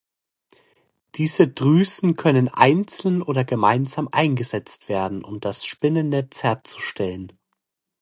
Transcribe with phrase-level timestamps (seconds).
[1.13, 7.37] Diese Drüsen können einzeln oder gemeinsam eingesetzt werden, um das Spinnennetz herzustellen.